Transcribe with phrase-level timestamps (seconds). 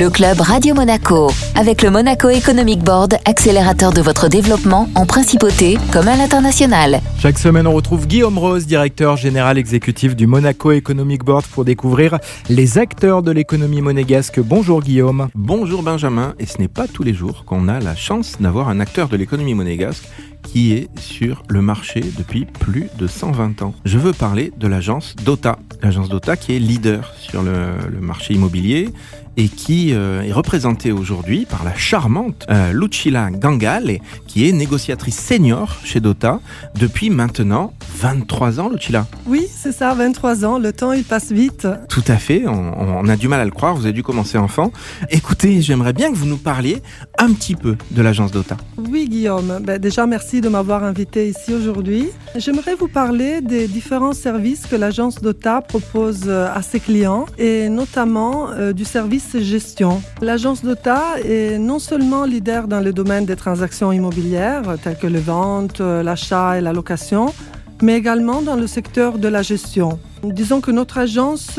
[0.00, 5.76] Le club Radio Monaco, avec le Monaco Economic Board, accélérateur de votre développement en principauté
[5.92, 7.02] comme à l'international.
[7.18, 12.18] Chaque semaine, on retrouve Guillaume Rose, directeur général exécutif du Monaco Economic Board, pour découvrir
[12.48, 14.40] les acteurs de l'économie monégasque.
[14.40, 15.28] Bonjour Guillaume.
[15.34, 18.80] Bonjour Benjamin, et ce n'est pas tous les jours qu'on a la chance d'avoir un
[18.80, 20.08] acteur de l'économie monégasque
[20.42, 23.74] qui est sur le marché depuis plus de 120 ans.
[23.84, 25.58] Je veux parler de l'agence Dota.
[25.82, 28.88] L'agence Dota qui est leader sur le, marché immobilier
[29.36, 35.18] et qui euh, est représentée aujourd'hui par la charmante euh, Lucilla Gangal, qui est négociatrice
[35.18, 36.40] senior chez Dota
[36.74, 39.06] depuis maintenant 23 ans, Lucilla.
[39.26, 40.58] Oui, c'est ça, 23 ans.
[40.58, 41.68] Le temps, il passe vite.
[41.90, 44.38] Tout à fait, on, on, a du mal à le croire, vous avez dû commencer
[44.38, 44.72] enfant.
[45.10, 46.82] Écoutez, j'aimerais bien que vous nous parliez
[47.18, 48.56] un petit peu de l'agence Dota.
[48.78, 49.60] Oui, Guillaume.
[49.62, 52.08] Ben, déjà, merci de m'avoir invité ici aujourd'hui.
[52.36, 57.68] J'aimerais vous parler des différents services que l'agence Dota propose euh, à ses clients et
[57.68, 60.02] notamment euh, du service gestion.
[60.22, 65.20] L'agence Dota est non seulement leader dans le domaine des transactions immobilières telles que les
[65.20, 67.34] ventes, euh, l'achat et la location,
[67.82, 69.98] mais également dans le secteur de la gestion.
[70.22, 71.58] Disons que notre agence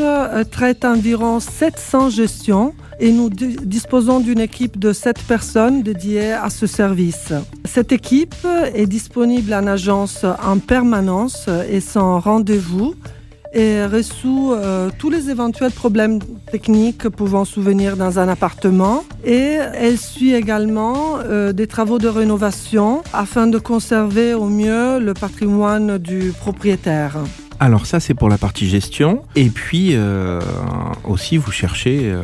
[0.52, 6.68] traite environ 700 gestions et nous disposons d'une équipe de 7 personnes dédiées à ce
[6.68, 7.34] service.
[7.66, 8.36] Cette équipe
[8.76, 12.94] est disponible en agence en permanence et sans rendez-vous
[13.54, 16.20] et résout euh, tous les éventuels problèmes
[16.52, 19.04] techniques pouvant souvenir dans un appartement.
[19.24, 25.14] Et elle suit également euh, des travaux de rénovation afin de conserver au mieux le
[25.14, 27.18] patrimoine du propriétaire.
[27.62, 29.22] Alors ça c'est pour la partie gestion.
[29.36, 30.42] Et puis euh,
[31.04, 32.24] aussi vous cherchez euh,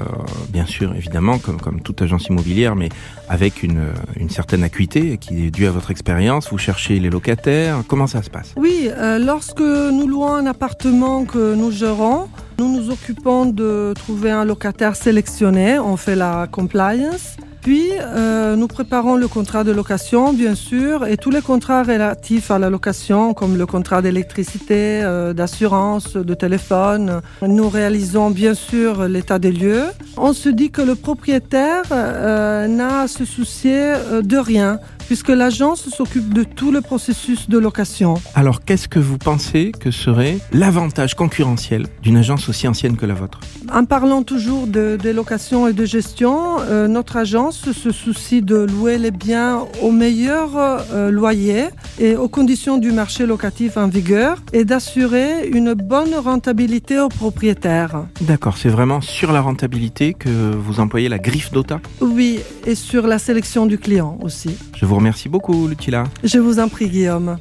[0.50, 2.90] bien sûr évidemment comme, comme toute agence immobilière mais
[3.30, 3.84] avec une,
[4.16, 8.24] une certaine acuité qui est due à votre expérience, vous cherchez les locataires, comment ça
[8.24, 8.56] se passe?
[8.58, 14.32] Oui, euh, lorsque nous louons un appartement que nous gérons, nous nous occupons de trouver
[14.32, 20.32] un locataire sélectionné, on fait la compliance puis, euh, nous préparons le contrat de location,
[20.32, 25.33] bien sûr, et tous les contrats relatifs à la location, comme le contrat d'électricité, euh,
[25.33, 27.20] d'assurance, de téléphone.
[27.42, 29.83] Nous réalisons, bien sûr, l'état des lieux.
[30.16, 35.90] On se dit que le propriétaire euh, n'a à se soucier de rien puisque l'agence
[35.90, 38.16] s'occupe de tout le processus de location.
[38.36, 43.14] Alors qu'est-ce que vous pensez que serait l'avantage concurrentiel d'une agence aussi ancienne que la
[43.14, 43.40] vôtre?
[43.73, 48.58] En parlant toujours de, de location et de gestion, euh, notre agence se soucie de
[48.58, 51.66] louer les biens au meilleur euh, loyer
[52.00, 58.06] et aux conditions du marché locatif en vigueur et d'assurer une bonne rentabilité aux propriétaires.
[58.22, 61.82] D'accord, c'est vraiment sur la rentabilité que vous employez la griffe d'OTA?
[62.00, 64.56] Oui, et sur la sélection du client aussi.
[64.76, 66.06] Je vous remercie beaucoup, Lucilla.
[66.24, 67.36] Je vous en prie, Guillaume.